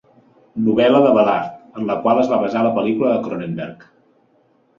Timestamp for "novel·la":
0.67-1.01